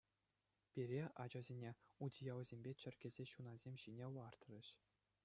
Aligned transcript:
Пире, 0.73 1.01
ачасене, 1.23 1.71
утиялсемпе 2.07 2.71
чӗркесе 2.85 3.25
ҫунасем 3.33 3.75
ҫине 3.85 4.05
лартрӗҫ. 4.17 4.67